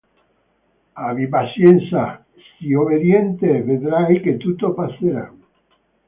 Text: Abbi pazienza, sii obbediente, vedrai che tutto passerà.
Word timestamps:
Abbi 1.07 1.25
pazienza, 1.33 2.05
sii 2.47 2.73
obbediente, 2.75 3.61
vedrai 3.61 4.19
che 4.21 4.37
tutto 4.37 4.73
passerà. 4.73 5.31